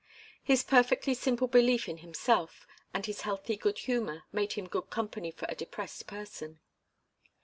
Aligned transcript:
His 0.41 0.63
perfectly 0.63 1.13
simple 1.13 1.47
belief 1.47 1.87
in 1.87 1.99
himself 1.99 2.65
and 2.91 3.05
his 3.05 3.21
healthy 3.21 3.55
good 3.55 3.77
humour 3.77 4.23
made 4.31 4.53
him 4.53 4.65
good 4.65 4.89
company 4.89 5.29
for 5.29 5.45
a 5.47 5.53
depressed 5.53 6.07
person. 6.07 6.59